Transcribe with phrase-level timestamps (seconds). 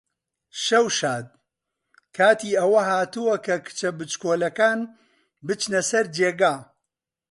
[0.63, 1.27] شەو شاد!
[2.15, 4.79] کاتی ئەوە هاتووە کە کچە بچکۆڵەکەکان
[5.45, 6.55] بچنە سەر جێگا.